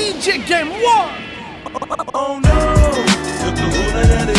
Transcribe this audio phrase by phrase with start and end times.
[0.00, 1.12] DJ Game One.
[2.14, 2.56] Oh no,
[3.44, 3.68] took the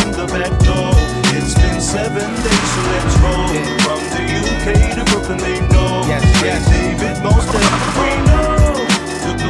[0.01, 0.89] in the back door.
[1.37, 3.45] It's been seven days, so let's roll.
[3.85, 4.65] From the UK
[4.97, 6.01] to Brooklyn, they know.
[6.09, 6.65] Yes, yes.
[6.65, 7.45] David most.
[9.21, 9.49] Took the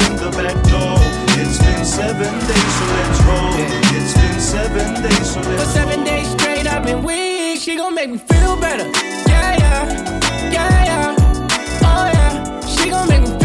[0.00, 0.96] in the back door.
[1.36, 3.52] It's been seven days, so let's roll.
[4.00, 5.62] It's been seven days, so let's.
[5.62, 6.06] For seven roll.
[6.06, 7.60] days straight, I've been weak.
[7.60, 8.88] She gon' make me feel better.
[9.28, 11.16] Yeah, yeah, yeah, yeah.
[11.84, 13.43] Oh yeah, she gon' make me.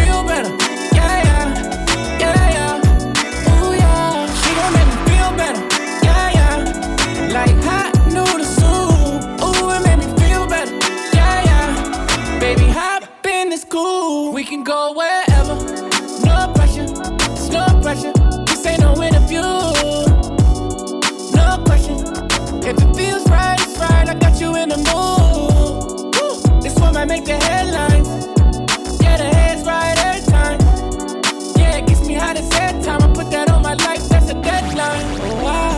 [13.70, 14.34] cool.
[14.34, 15.56] We can go wherever.
[16.26, 16.88] No pressure,
[17.52, 18.12] no pressure.
[18.46, 19.42] This ain't no interview.
[21.38, 21.98] No question.
[22.66, 24.10] If it feels right, it's right.
[24.10, 26.16] I got you in the mood.
[26.16, 26.62] Woo.
[26.62, 28.08] This one might make the headlines.
[29.02, 30.60] Yeah, the head's right every time.
[31.58, 33.04] Yeah, it gets me hot as head time.
[33.04, 35.06] I put that on my life, that's a deadline.
[35.22, 35.70] Oh, wow.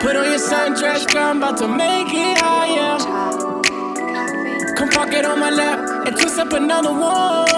[0.00, 1.24] Put on your sundress, girl.
[1.24, 3.47] I'm about to make it higher.
[4.78, 7.48] Come park it on my lap and twist up another one.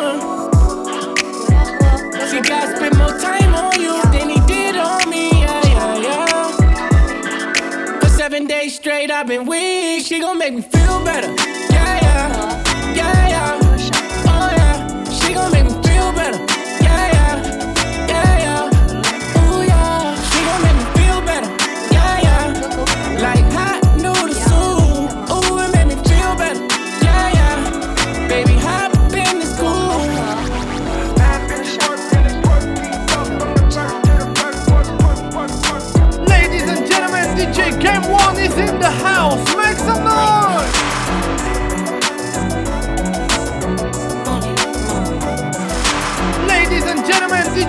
[2.31, 5.29] She got spent more time on you than he did on me.
[5.29, 8.01] Yeah, yeah, yeah.
[8.01, 10.07] For seven days straight, I've been weak.
[10.07, 10.80] She gon' make me feel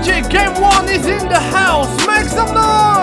[0.02, 2.08] Magic Game One is in the house.
[2.08, 3.01] Make some noise!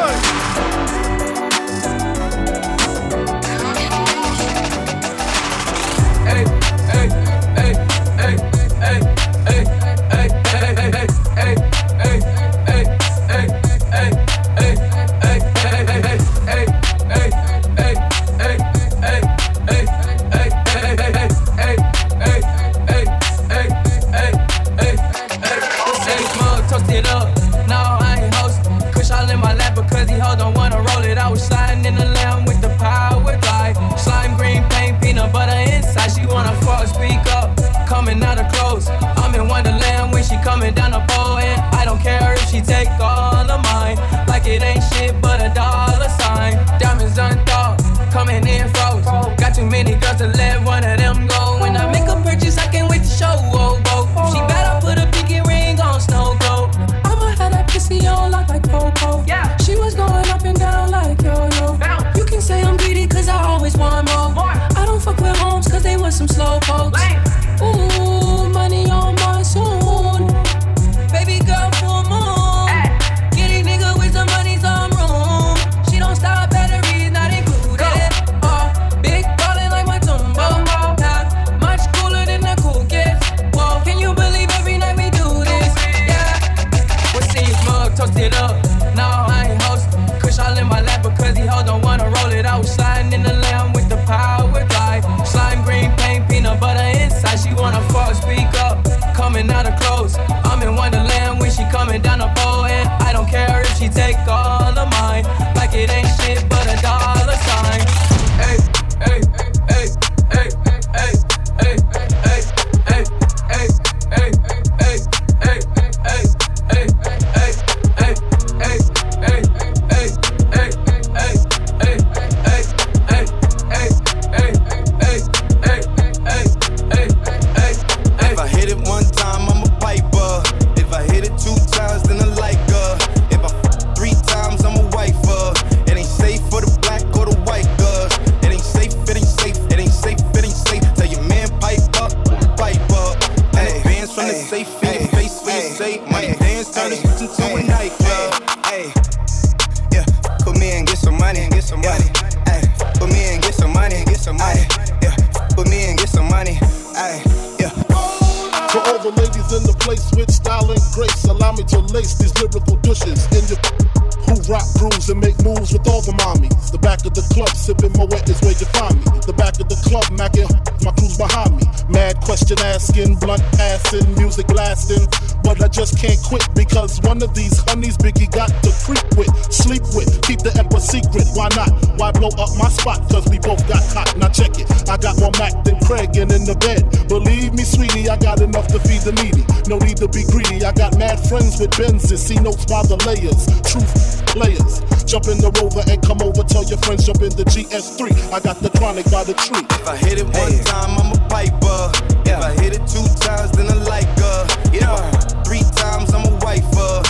[175.79, 180.11] Just can't quit because one of these honeys Biggie got to creep with, sleep with,
[180.27, 181.23] keep the emperor secret.
[181.39, 181.71] Why not?
[181.95, 182.99] Why blow up my spot?
[183.07, 184.11] Cause we both got hot.
[184.19, 184.67] Now check it.
[184.91, 186.83] I got more Mac than Craig and in the bed.
[187.07, 189.47] Believe me, sweetie, I got enough to feed the needy.
[189.71, 190.67] No need to be greedy.
[190.67, 192.27] I got mad friends with Benzes.
[192.27, 193.47] See notes by the layers.
[193.63, 194.83] Truth players.
[195.07, 196.43] Jump in the rover and come over.
[196.43, 198.35] Tell your friends jump in the GS3.
[198.35, 199.63] I got the chronic by the tree.
[199.63, 201.95] If I hit it one time, I'm a piper.
[202.27, 204.43] If I hit it two times, then I like her.
[204.75, 205.38] Yeah.
[205.49, 207.08] Three times, I'm a wifer.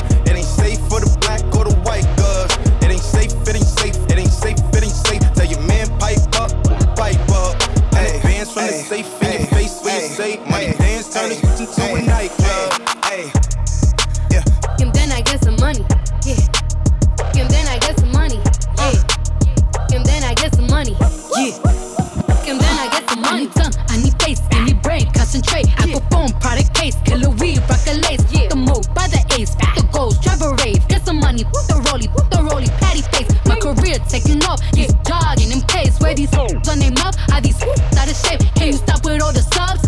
[34.08, 34.88] Taking off, yeah.
[35.06, 36.00] jogging in pace.
[36.00, 36.48] Where these oh.
[36.48, 38.40] hoes on their mouth, are these out of shape?
[38.56, 39.84] Can you stop with all the subs?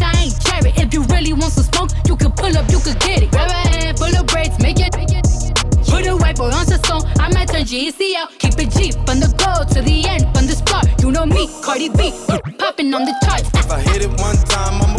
[0.00, 0.72] I ain't Jerry.
[0.76, 3.30] If you really want some smoke, you can pull up, you can get it.
[3.30, 4.94] Grab a hand, full of braids, make it.
[5.94, 8.36] Put a white boy on the song, I might turn GEC out.
[8.38, 10.86] Keep it G from the go to the end, from the start.
[11.00, 12.10] You know me, Cardi B,
[12.58, 13.48] popping on the charts.
[13.54, 14.93] If I hit it one time, I'm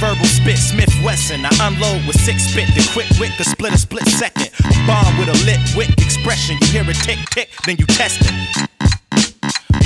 [0.00, 1.44] verbal spit, Smith Wesson.
[1.44, 4.50] I unload with six spit, the quick wit, the split a split second.
[4.86, 6.56] Bomb with a lit wick expression.
[6.62, 8.79] You hear a tick tick, then you test it.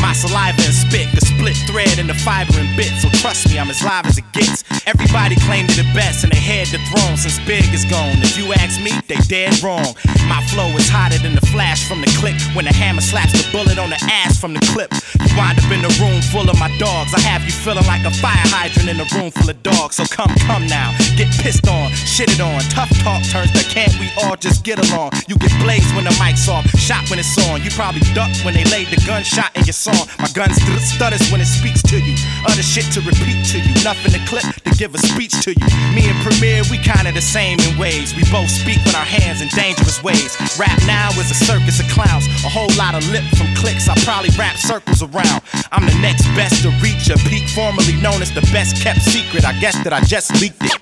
[0.04, 2.92] My saliva and spit, the split thread and the fiber and bit.
[3.00, 4.60] So trust me, I'm as live as it gets.
[4.84, 8.20] Everybody claimed it the best and they had the throne since Big is gone.
[8.20, 9.96] If you ask me, they dead wrong.
[10.28, 13.48] My flow is hotter than the flash from the click when the hammer slaps the
[13.48, 14.92] bullet on the ass from the clip.
[15.24, 17.16] You wind up in a room full of my dogs.
[17.16, 19.96] I have you feeling like a fire hydrant in a room full of dogs.
[19.96, 22.60] So come, come now, get pissed on, shit it on.
[22.68, 25.16] Tough talk turns to can't we all just get along?
[25.32, 27.64] You get blazed when the mic's off, shot when it's on.
[27.64, 29.93] You probably ducked when they laid the gunshot in your song.
[30.18, 32.16] My gun st- stutters when it speaks to you.
[32.46, 33.72] Other shit to repeat to you.
[33.84, 35.66] Nothing to clip to give a speech to you.
[35.94, 38.14] Me and Premier, we kinda the same in ways.
[38.14, 40.36] We both speak with our hands in dangerous ways.
[40.58, 42.26] Rap now is a circus of clowns.
[42.44, 43.88] A whole lot of lip from clicks.
[43.88, 45.42] I probably wrap circles around.
[45.72, 49.44] I'm the next best to reach a peak, formerly known as the best kept secret.
[49.44, 50.74] I guess that I just leaked it.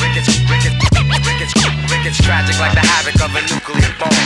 [0.00, 0.76] Rickets, rickets,
[1.26, 1.54] rickets,
[1.90, 4.19] rickets, tragic like the havoc of a nuclear bomb.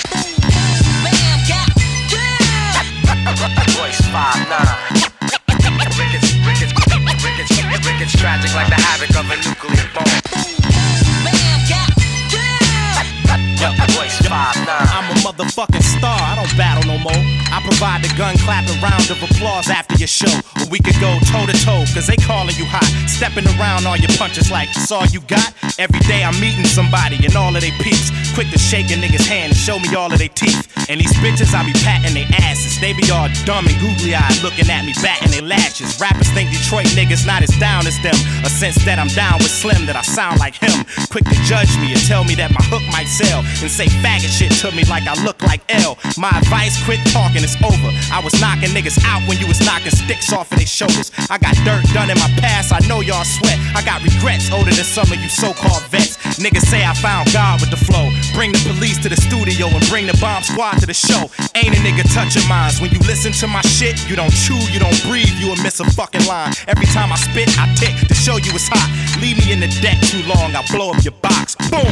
[18.16, 20.31] Gun clapping round of applause after your show.
[20.61, 22.87] Or we could go toe to toe, cause they calling you hot.
[23.11, 25.52] Stepping around all your punches like it's all you got.
[25.78, 28.11] Every day I'm meeting somebody and all of they peeps.
[28.35, 30.66] Quick to shake a nigga's hand and show me all of their teeth.
[30.88, 32.78] And these bitches, I be patting their asses.
[32.81, 35.99] They be all dumb and googly eyed looking at me, batting their lashes.
[36.00, 38.16] Rappers think Detroit niggas not as down as them.
[38.45, 40.85] A sense that I'm down with Slim, that I sound like him.
[41.11, 43.40] Quick to judge me and tell me that my hook might sell.
[43.62, 45.97] And say faggot shit to me like I look like L.
[46.19, 47.88] My advice, quit talking, it's over.
[48.12, 51.11] I was knocking niggas out when you was knocking sticks off of their shoulders.
[51.33, 53.59] I got dirt done in my past, I know y'all sweat.
[53.75, 56.16] I got regrets older than some of you so called vets.
[56.38, 58.12] Niggas say I found God with the flow.
[58.37, 61.30] Bring the police to the studio and bring the bomb squad to the show.
[61.56, 62.80] Ain't a nigga touching minds.
[62.80, 65.80] When you listen to my shit, you don't chew, you don't breathe, you will miss
[65.80, 66.52] a fucking line.
[66.68, 68.88] Every time I spit, I tick to show you it's hot.
[69.21, 71.56] Leave me in the deck too long, I'll blow up your box.
[71.71, 71.88] Boom!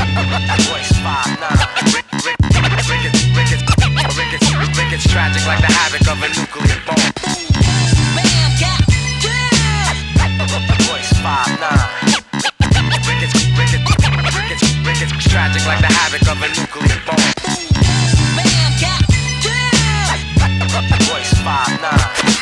[0.70, 0.79] Royce
[5.02, 6.96] it's, tragic like the havoc of a nuclear bomb.
[10.88, 11.88] Royce five nine.
[14.84, 17.16] Rick, it's tragic like the havoc of a nuclear bomb.
[18.36, 19.02] Bam, cat,
[19.40, 20.20] chest.
[20.38, 22.39] Pack up up the Royce five nine.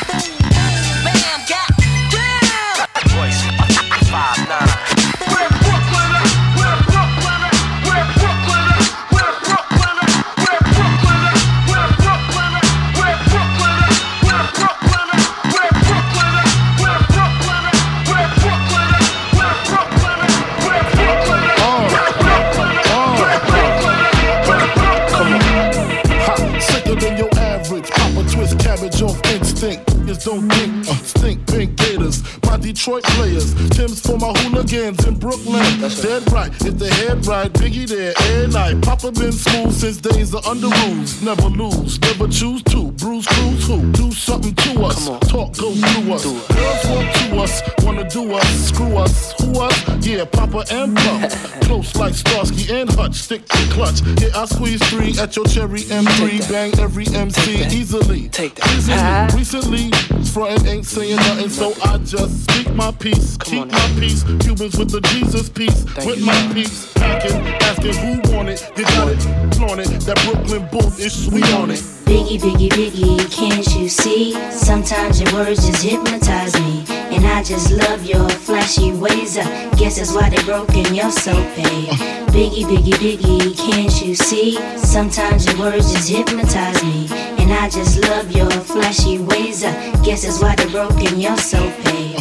[29.09, 29.87] Off instinct.
[30.05, 32.21] Niggas don't think, uh, stink pink gators.
[32.45, 33.53] My Detroit players.
[33.69, 35.63] Tim's for my hooligans in Brooklyn.
[36.01, 38.81] Dead right, if the head right, Biggie there, and night.
[38.81, 41.23] Papa been smooth since days of Underoos.
[41.23, 42.91] Never lose, never choose to.
[42.93, 43.91] Bruise, cruise, who?
[43.91, 45.05] Do something to us.
[45.27, 46.23] Talk, go through us.
[46.23, 50.05] Girls want to us, wanna do us, screw us, who us?
[50.05, 51.61] Yeah, Papa and Puff.
[51.61, 54.01] Close like Starsky and Hutch, stick to clutch.
[54.21, 58.29] Yeah, I squeeze three at your cherry M3, bang every MC easily.
[58.29, 58.67] Take that.
[58.77, 58.98] Easily.
[59.35, 59.89] Recently,
[60.31, 64.23] frontin' ain't saying nothing, so I just speak my peace, keep my peace.
[64.41, 66.93] Cubans with the Jesus piece, with my peace.
[66.93, 69.21] Packing, asking who want it, they got it,
[69.55, 69.89] flaunt it.
[70.01, 71.79] That Brooklyn boom is sweet on it.
[72.09, 74.33] Biggie, biggie, biggie, can't you see?
[74.51, 76.83] Sometimes your words just hypnotize me.
[77.15, 79.37] And I just love your flashy ways.
[79.37, 81.89] I guess that's why they broke and you're so paid.
[82.29, 84.57] Biggie, biggie, biggie, can't you see?
[84.77, 87.38] Sometimes your words just hypnotize me.
[87.49, 89.63] And I just love your flashy ways.
[89.63, 92.19] I guess that's why they broke and you're so paid.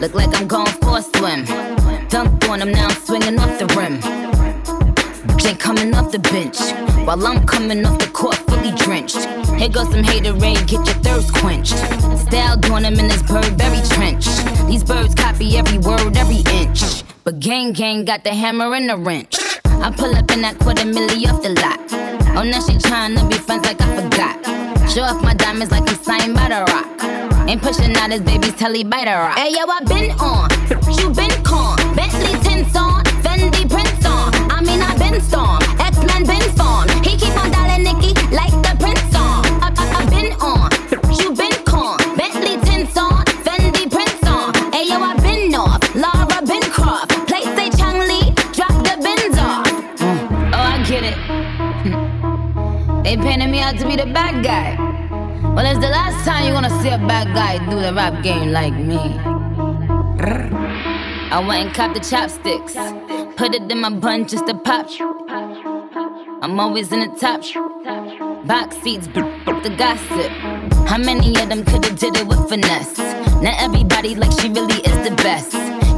[0.00, 1.44] Look like I'm going for a swim.
[2.06, 3.94] Dunked on him, now I'm swinging off the rim.
[5.44, 6.56] Ain't coming off the bench
[7.04, 9.18] while I'm coming off the court fully drenched.
[9.58, 11.76] Here goes some haterade, get your thirst quenched.
[12.28, 14.26] Style doing him in this Burberry trench.
[14.68, 17.02] These birds copy every word, every inch.
[17.24, 19.36] But gang gang got the hammer and the wrench.
[19.64, 22.01] I pull up in that quarter milli off the lot.
[22.34, 24.90] Oh, now she tryna be friends like I forgot.
[24.90, 27.48] Show off my diamonds like I'm signed by the rock.
[27.48, 29.36] Ain't pushing out his baby's telly by the rock.
[29.36, 30.48] Hey yo, I been on,
[30.96, 31.41] you been
[53.78, 54.76] to be the bad guy.
[55.54, 58.50] Well, it's the last time you gonna see a bad guy do the rap game
[58.50, 58.98] like me.
[61.30, 62.74] I went and copped the chopsticks,
[63.36, 64.88] put it in my bun just to pop.
[66.42, 67.40] I'm always in the top.
[68.46, 70.30] Box seats, the gossip.
[70.86, 72.98] How many of them could've did it with finesse?
[73.42, 75.71] Not everybody like she really is the best.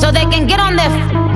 [0.00, 0.90] so they can get on their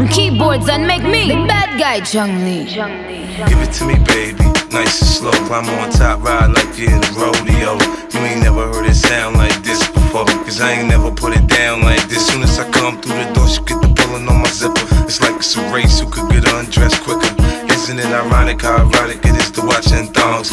[0.08, 2.64] keyboards and make me the bad guy, Chun-Li.
[2.64, 4.44] Give it to me, baby.
[4.72, 7.76] Nice and slow, climb on top, ride like you're in a rodeo.
[8.12, 10.24] You ain't never heard it sound like this before.
[10.46, 12.26] Cause I ain't never put it down like this.
[12.26, 14.86] Soon as I come through the door, she get the pulling on my zipper.
[15.04, 17.34] It's like it's a race who could get undressed quicker.
[17.70, 20.50] Isn't it ironic how erotic it is to watch in thongs?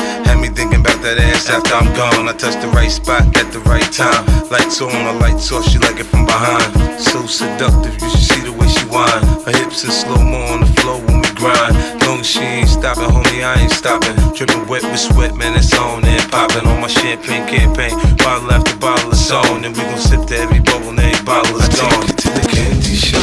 [1.15, 2.27] that ass after I'm gone.
[2.27, 4.23] I touch the right spot at the right time.
[4.47, 6.71] Lights on, my lights off, she like it from behind.
[6.99, 9.23] So seductive, you should see the way she whine.
[9.43, 11.75] Her hips are slow mo on the floor when we grind.
[12.07, 14.15] Long as she ain't stopping, homie, I ain't stopping.
[14.35, 17.91] Dripping wet with sweat, man, it's on and popping on my champagne campaign.
[18.17, 21.57] Bottle after bottle is on, and we gon' sip to every bubble, and every bottle
[21.59, 21.91] is I.
[21.91, 23.19] Take you to the candy shop,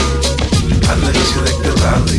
[0.89, 2.18] I let you lick the lolly.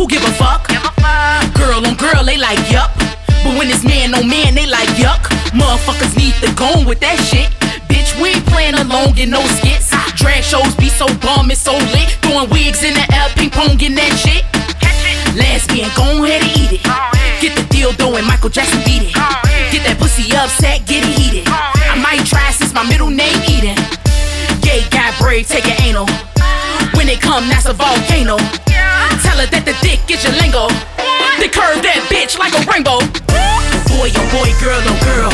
[0.00, 0.66] Who give a fuck?
[1.52, 2.88] Girl on girl, they like yup.
[3.44, 5.28] But when it's man on man, they like yuck.
[5.52, 7.52] Motherfuckers need to go with that shit.
[7.84, 9.92] Bitch, we ain't playing along in no skits.
[10.16, 12.16] Drag shows be so bomb, it's so lit.
[12.24, 14.40] Throwing wigs in the air, ping pong, getting that shit.
[15.36, 16.82] Lesbian, go ahead and eat it.
[17.44, 19.12] Get the deal and Michael Jackson beat it.
[19.68, 21.44] Get that pussy upset, get it heated.
[21.44, 23.76] I might try since my middle name Eden.
[24.64, 26.08] Gay guy brave, take an anal.
[26.96, 28.40] When they come, that's a volcano.
[29.30, 30.66] Tell her that the dick is your lingo.
[31.38, 32.98] They curve that bitch like a rainbow.
[33.86, 35.30] Boy, oh boy, girl, oh girl.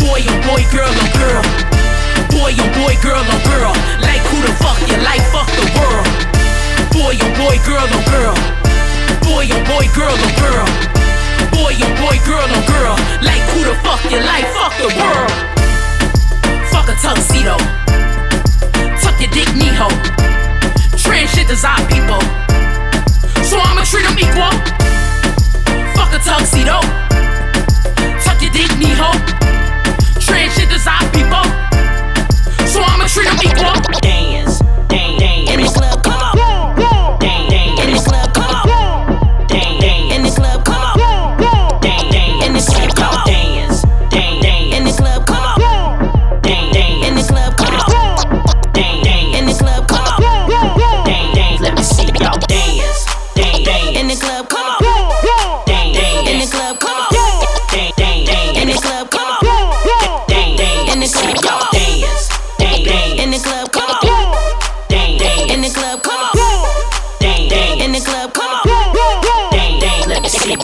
[0.00, 1.44] Boy, oh boy, girl, oh girl.
[2.32, 3.76] Boy, oh boy, girl, oh girl.
[4.00, 5.20] Like who the fuck you like?
[5.28, 6.11] Fuck the world.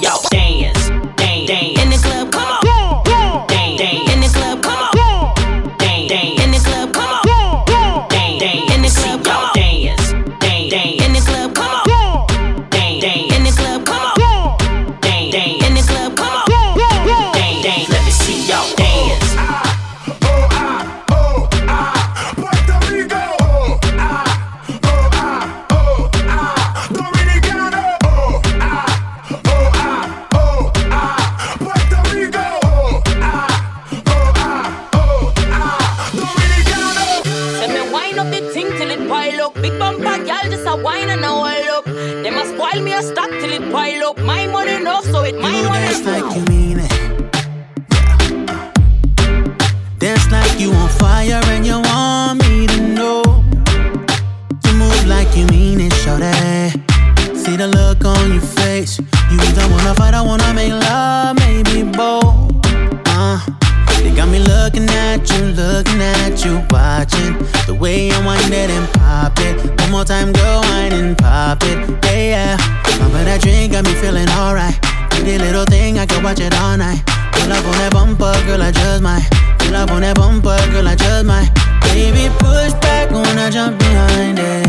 [0.08, 0.47] Let
[65.08, 67.32] at you, looking at you, watching
[67.64, 69.56] the way you wind it and pop it.
[69.80, 72.56] One more time, go wine and pop it, yeah, yeah.
[72.92, 74.76] Remember that drink got me feeling alright.
[75.10, 77.00] Pretty little thing, I can watch it all night.
[77.32, 79.24] Pull up on that bumper, girl, I just might.
[79.58, 81.48] Pull up on that bumper, girl, I just might.
[81.96, 84.68] Baby, push back when I jump behind it.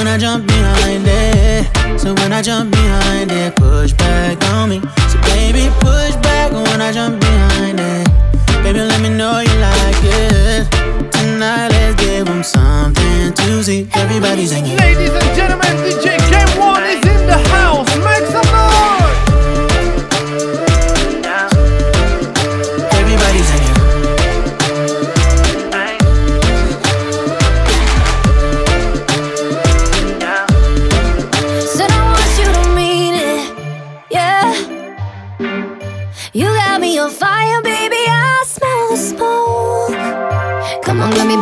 [0.00, 2.00] When I jump behind it.
[2.00, 4.80] So when I jump behind it, push back on me.
[5.12, 8.31] So baby, push back when I jump behind it.
[8.72, 10.66] Baby, let me know you like it.
[11.12, 13.86] Tonight, let's give 'em something to see.
[13.92, 14.78] Everybody's singing.
[14.78, 17.94] Ladies and gentlemen, DJ Game One is in the house.
[17.96, 19.11] Make some noise.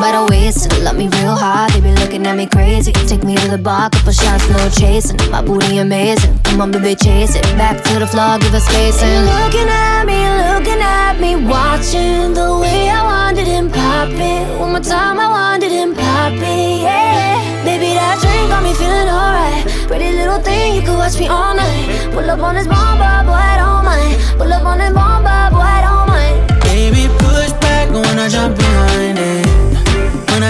[0.01, 1.71] By the waist love me real hard.
[1.73, 2.93] They be looking at me crazy.
[3.07, 5.21] Take me to the bar, couple shots, no chasing.
[5.31, 6.39] My booty amazing.
[6.45, 7.45] Come on, baby, chase it.
[7.61, 9.03] Back to the floor, give us space.
[9.03, 14.59] And looking at me, looking at me, watching the way I wanted and pop it.
[14.59, 17.37] One more time, I wanted and pop it, yeah.
[17.65, 19.69] Baby, that drink got me feeling alright.
[19.87, 22.09] Pretty little thing, you could watch me all night.
[22.13, 24.17] Pull up on this bomba, boy, I don't mind.
[24.39, 26.37] Pull up on this bomba, boy, I don't mind.
[26.65, 29.50] Baby, push back when I jump behind it.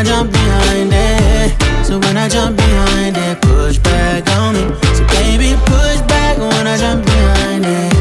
[0.02, 1.84] Jump behind it.
[1.84, 4.74] So when I jump behind it, push back on me.
[4.94, 7.92] So baby, push back when I jump behind it.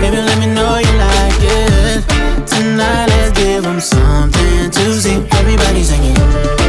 [0.00, 2.04] Baby, let me know you like it.
[2.46, 5.22] Tonight, let's give 'em something to see.
[5.30, 6.61] Everybody singing.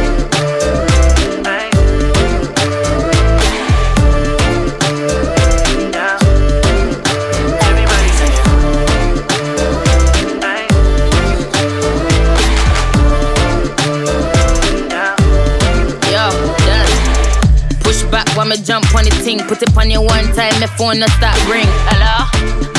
[18.54, 18.84] Yo, dance.
[18.84, 21.06] Push back jump on the thing, put it on you one time, my phone no
[21.18, 21.66] stop ring.
[21.90, 22.26] Hello?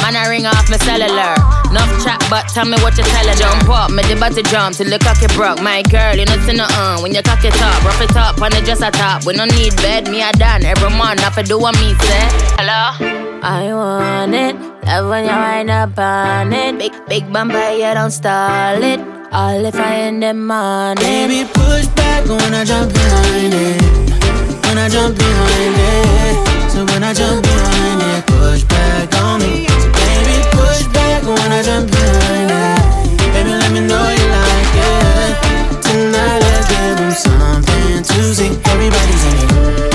[0.01, 1.35] Man, I ring off my cellular.
[1.71, 3.35] Enough chat, but tell me what you tell her.
[3.35, 5.61] Jump up, me the body jump till the cocky broke.
[5.61, 8.41] My girl, you know see no uh, when you cock it up, rough it up,
[8.41, 9.25] on the dress a top.
[9.25, 11.23] We no need bed, me a done every month.
[11.25, 12.25] I do what me say.
[12.55, 12.95] Hello?
[13.43, 14.55] I want it.
[14.85, 16.77] Love when you wind up on it.
[16.77, 18.99] Big, big bumper, you don't stall it.
[19.31, 21.03] All if I in the morning.
[21.03, 24.04] Baby, push back when I jump behind it.
[24.75, 26.69] When I jump behind it.
[26.69, 29.67] So when I jump behind it, push back on me.
[29.67, 33.31] So baby, push back when I jump behind it.
[33.31, 35.81] Baby, let me know you like it.
[35.81, 38.51] Tonight, let's give them something to see.
[38.69, 39.94] Everybody's in it.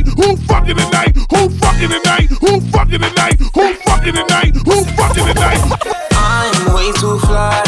[4.11, 4.55] Who fucking tonight?
[4.67, 5.61] Who fucking tonight?
[6.11, 7.63] I'm way too fly.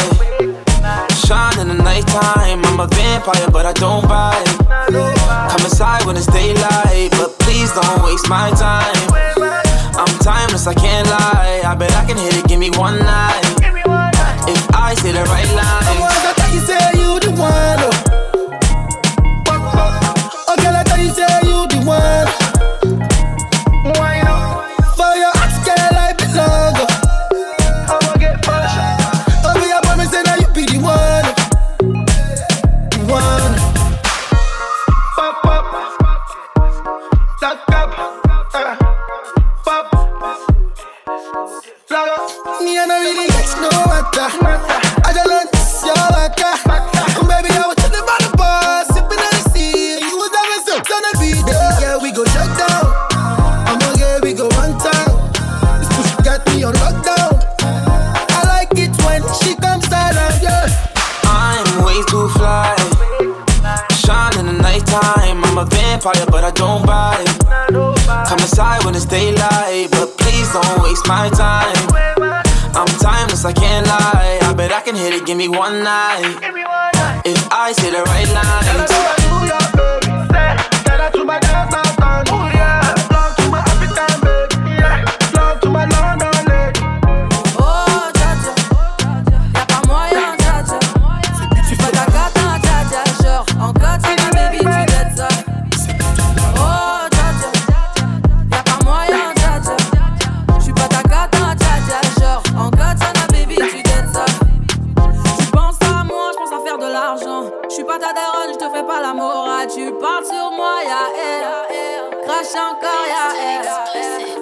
[1.24, 2.66] Shine in the nighttime.
[2.66, 4.44] I'm a vampire, but I don't bite.
[4.68, 8.96] Come inside when it's daylight, but please don't waste my time.
[9.96, 11.62] I'm timeless, I can't lie.
[11.64, 13.13] I bet I can hit it, give me one night.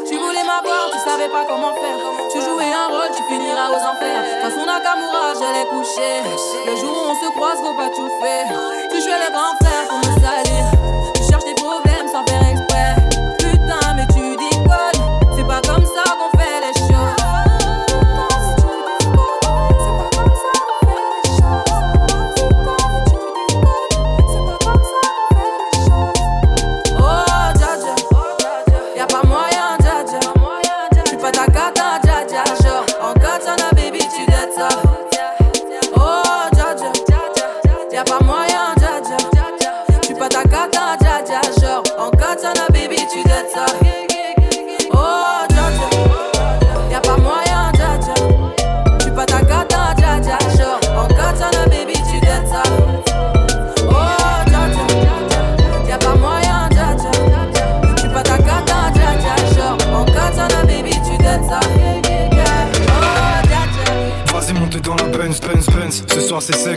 [0.05, 1.97] Tu voulais m'avoir, tu savais pas comment faire.
[2.29, 4.25] Tu jouais un rôle, tu finiras aux enfers.
[4.41, 6.21] Façon Nakamura, je l'ai couché.
[6.65, 8.47] Le jour où on se croise, faut pas tout faire.
[8.91, 10.80] Tu jouais le grand frère pour me salir.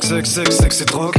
[0.05, 1.15] Sexe, sexe, sexe, sexe et drogue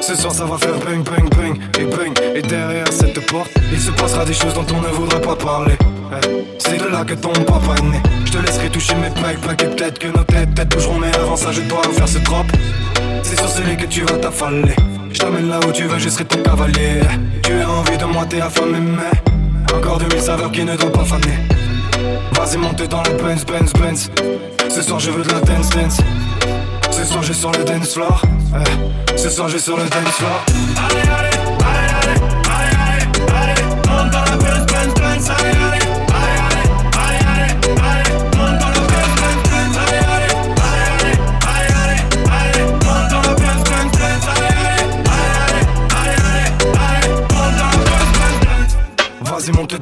[0.00, 3.80] Ce soir ça va faire bang, bang, bang Et bang, et derrière cette porte Il
[3.80, 5.76] se passera des choses dont on ne voudrait pas parler
[6.12, 9.62] Eh, C'est de là que ton papa est né Je te laisserai toucher mes pecs
[9.62, 12.46] Et peut-être que nos têtes, têtes bougeront Mais avant ça je dois faire ce drop
[13.22, 14.76] C'est sur celui que tu vas t'affaler
[15.10, 17.00] Je t'amène là où tu veux, je serai ton cavalier.
[17.42, 21.04] Tu as envie de moi, t'es affamé, mais encore 2000 saveurs qui ne doivent pas
[21.04, 21.38] faner.
[22.32, 24.10] Vas-y, monte dans le Benz, Benz, Benz.
[24.68, 25.98] Ce soir, je veux de la dance, dance.
[27.06, 28.22] Soir, je sur le dance floor.
[28.54, 31.05] Eh, Ce soir, je sur le dance floor.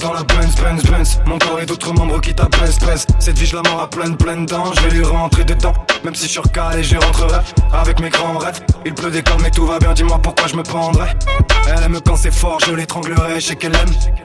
[0.04, 3.46] Dans la Benz, Benz, Benz Mon corps et d'autres membres qui t'appellent presse Cette vie
[3.46, 4.72] je la mort à pleine, pleine dents.
[4.74, 5.72] Je vais lui rentrer dedans.
[6.04, 7.40] Même si je suis recalé j'y rentrerai
[7.72, 9.94] Avec mes grands rêves Il pleut des cordes mais tout va bien.
[9.94, 11.08] Dis-moi pourquoi je me pendrai
[11.66, 14.23] Elle aime quand c'est fort Je l'étranglerai Je sais qu'elle aime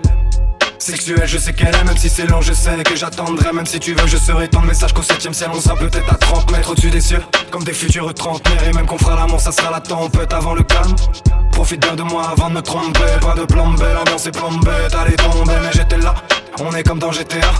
[0.91, 3.53] Je sais qu'elle aime, même si c'est long, je sais que j'attendrai.
[3.53, 6.15] Même si tu veux, je serai ton message qu'au 7ème ciel, on sera peut-être à
[6.15, 7.21] 30 mètres au-dessus des cieux.
[7.51, 10.63] Comme des futurs trentenaires, et même qu'on fera l'amour, ça sera la tempête avant le
[10.63, 10.95] calme.
[11.51, 12.99] Profite bien de moi avant de me tromper.
[13.21, 13.53] Pas de B,
[13.93, 14.71] l'ambiance est plombée.
[14.89, 16.15] T'allais tomber, mais j'étais là.
[16.59, 17.51] On est comme dans GTA.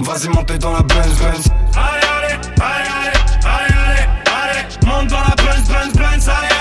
[0.00, 1.48] Vas-y, montez dans la Benz, Benz.
[1.74, 4.86] Allez, allez, allez, allez, allez, allez.
[4.86, 6.28] Monte dans la Benz, Benz, Benz.
[6.28, 6.51] Allez,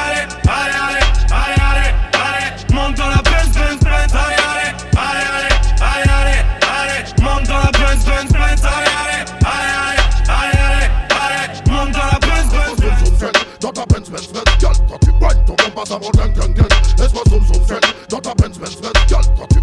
[15.85, 16.67] ton bon gang, gang, gang.
[16.97, 17.79] Laisse-moi zoom, zoom.
[18.09, 19.61] Dans ta Benz, Benz, Benz, quand tu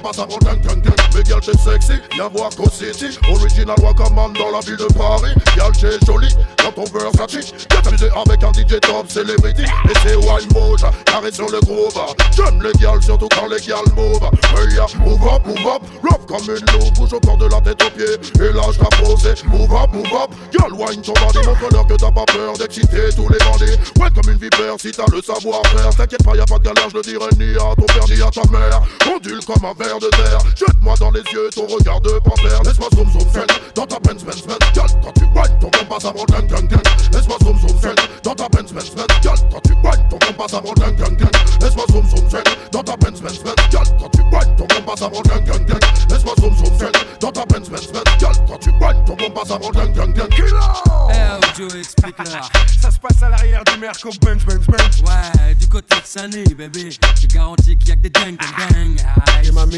[0.00, 0.94] passe avant gang, gang, gang.
[1.14, 3.18] Mais gal, t'es sexy, y'a voir qu'au City.
[3.30, 5.34] Original Wakaman dans la ville de Paris.
[5.56, 7.52] Gal, t'es jolie, dans ton Versace.
[7.70, 9.62] Viens t'amuser avec un DJ top celebrity.
[9.62, 11.94] Et c'est Wild Mode, carré sur le groove.
[12.36, 14.22] J'aime les gals, surtout quand les gals move.
[14.56, 15.82] Hey, move up, move up.
[16.02, 18.46] Rough comme une loupe, bouge au corps de la tête aux pieds.
[18.46, 19.34] Et là, je posé.
[19.46, 20.30] Move up, move up.
[20.52, 23.78] Gal, wine ton body, montre-leur que t'as pas peur d'exciter tous les bandits.
[24.00, 25.90] Ouais, comme une vipère, si t'as le savoir-faire.
[25.96, 28.30] T'inquiète pas, y'a pas de galère, je le dirai ni à ton père ni à
[28.30, 28.80] ta mère.
[29.12, 30.38] Ondule comme un verre de terre.
[30.56, 32.62] Jette-moi dans les yeux ton regard de panthère.
[32.62, 34.58] Laisse-moi zoom zoom fête dans ta Benz Benz Benz.
[34.74, 36.82] Gal, quand tu boites, ton passe avant gang gang gang.
[37.12, 39.06] Laisse-moi zoom zoom fête dans ta Benz Benz Benz.
[39.22, 40.18] Gal, quand tu boites, ton
[40.56, 41.30] avant gang gang gang.
[41.60, 43.54] Laisse-moi zoom zoom fête dans ta Benz Benz Benz.
[43.70, 44.66] Gal, quand tu boites, ton
[45.04, 45.80] avant gang gang gang.
[46.10, 48.04] Laisse-moi zoom zoom fête dans ta Benz Benz Benz.
[48.20, 49.16] Gal, quand tu boites, ton
[49.54, 50.28] avant gang gang gang.
[51.10, 52.50] Eh, Joe, explique-leur.
[52.80, 55.02] Ça se passe à l'arrière du Merco Benz, Benz, Benz.
[55.02, 56.90] Ouais, du côté de Sunny, bébé.
[57.20, 59.00] Je garantis qu'il y a que des dingues, dingues,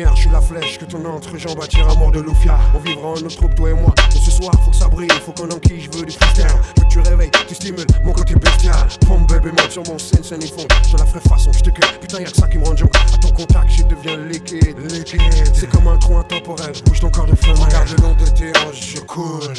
[0.03, 2.59] Et je suis la flèche que ton entrejambe attire à mort de Lufia.
[2.75, 3.95] On vivra en notre troupe, toi et moi.
[4.12, 6.47] Mais ce soir, faut que ça brille, faut qu'on enquille, je veux du freestyle.
[6.77, 8.75] Veux que tu réveilles, tu stimules mon côté bestial.
[9.07, 10.67] Pomme bébé, monte sur mon scène, scène et fond.
[10.91, 11.99] Je la ferai façon, je te cueille.
[12.01, 12.91] Putain, y'a que ça qui me rend junk.
[13.15, 14.77] À ton contact, je deviens liquide.
[14.91, 15.21] liquide.
[15.55, 17.61] C'est comme un trou intemporel, bouge ton corps de flamme.
[17.61, 19.55] Regarde le long de tes hanches, je coule.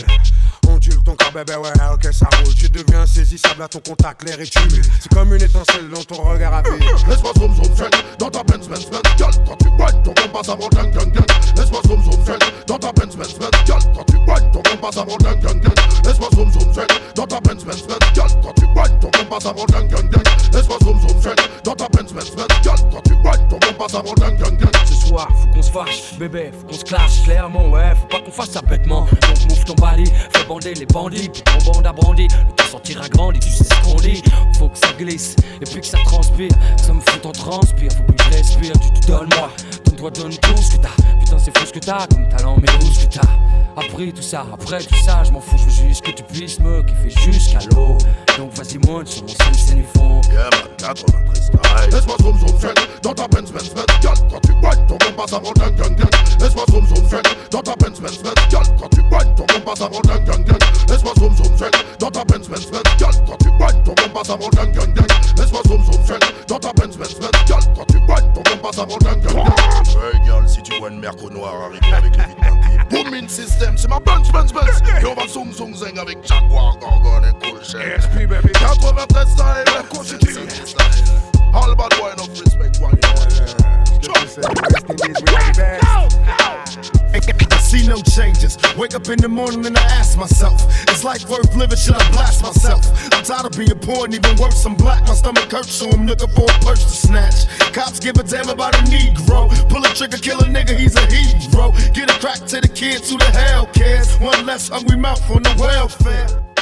[0.84, 2.54] Ondule ton corps, bébé, ouais, ok, ça roule.
[2.58, 4.86] Je deviens saisissable à ton contact, l'air est humide.
[5.00, 6.86] C'est comme une étincelle dans ton regard à vie.
[7.08, 9.02] Laisse-moi zoom zoom fête dans ta Benz Benz Benz.
[9.18, 11.26] Gal, quand tu boites, ton bon passe avant gang gang gang.
[11.56, 13.52] Laisse-moi zoom zoom fête dans ta Benz Benz Benz.
[13.66, 15.74] Gal, quand tu boites, ton bon passe avant gang gang gang.
[16.06, 18.00] Laisse-moi zoom zoom fête dans ta Benz Benz Benz.
[18.14, 20.24] Gal, quand tu boites, ton bon passe avant gang gang gang.
[20.54, 22.48] Laisse-moi zoom zoom fête dans ta Benz Benz Benz.
[22.64, 24.72] Gal, quand tu boites, ton bon passe avant gang gang gang.
[24.86, 28.20] Ce soir, faut qu'on se fâche, bébé, faut qu'on se clash clairement, ouais, faut pas
[28.20, 29.02] qu'on fasse ça bêtement.
[29.02, 32.66] Donc move ton body, fais bander les bandits, puis ton bande a brandi, le temps
[32.72, 34.22] sortira grandi, tu sais ce qu'on dit.
[34.58, 38.04] Faut que ça glisse, et puis que ça transpire, ça me fout en transpire, faut
[38.04, 39.50] plus que je respire, tu te donnes moi,
[39.86, 40.90] donne-toi, donne tout ce que t'as.
[41.20, 43.22] Putain, c'est fou ce que t'as, comme talent, mais où ce que t'as?
[43.76, 46.60] Après tout ça, après tout ça, je m'en fous, je veux juste que tu puisses
[46.60, 47.98] me kiffer jusqu'à l'eau.
[48.38, 49.84] Donc vas-y, monte sur mon scène, scène
[50.84, 51.60] 93 style.
[51.92, 53.86] Laisse-moi zoom zoom fête dans ta Benz Benz Benz.
[54.02, 56.10] Gal, quand tu boites, ton bon passe avant gang gang gang.
[56.42, 58.36] Laisse-moi zoom zoom fête dans ta Benz Benz Benz.
[58.52, 60.60] Gal, quand tu boites, ton bon passe avant gang gang gang.
[60.90, 62.84] Laisse-moi zoom zoom fête dans ta Benz Benz Benz.
[63.00, 65.08] Gal, quand tu boites, ton bon passe avant gang gang gang.
[65.38, 67.32] Laisse-moi zoom zoom fête dans ta Benz Benz Benz.
[67.48, 69.52] Gal, quand tu boites, ton passe avant gang gang gang.
[70.04, 72.74] Hey, gal, si tu vois une merco noire arriver avec les vides teintées.
[73.04, 74.82] Booming system, c'est ma Benz Benz Benz.
[75.02, 78.02] Et on va zoom zoom zing avec Jaguar, Gorgon et Cool Shell.
[78.04, 78.52] SP, baby.
[78.52, 80.73] 93 style,
[81.54, 82.80] All bad boy, enough respect.
[87.52, 88.58] I see no changes.
[88.78, 91.78] Wake up in the morning and I ask myself, is life worth living?
[91.78, 92.86] Should I blast myself?
[93.14, 95.08] I'm tired of being poor and even worse, I'm black.
[95.08, 97.48] My stomach hurts, so I'm looking for a purse to snatch.
[97.74, 99.50] Cops give a damn about a Negro.
[99.70, 101.72] Pull a trigger, kill a nigga, he's a hero.
[101.94, 104.18] Get a crack to the kids who the hell cares.
[104.18, 106.53] One less hungry mouth on the welfare.